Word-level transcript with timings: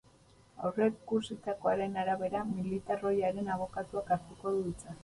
Aurreikusitakoaren 0.69 2.01
arabera, 2.05 2.43
militar 2.55 3.07
ohiaren 3.13 3.55
abokatuak 3.59 4.13
hartuko 4.19 4.59
du 4.59 4.69
hitza. 4.73 4.99